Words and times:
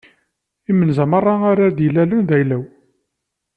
Imenza 0.71 1.05
meṛṛa 1.11 1.35
ara 1.51 1.67
d-ilalen 1.75 2.21
d 2.29 2.29
ayla-w. 2.37 2.63